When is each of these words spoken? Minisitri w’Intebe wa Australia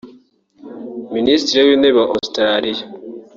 Minisitri 1.15 1.57
w’Intebe 1.67 1.97
wa 2.01 2.09
Australia 2.15 2.83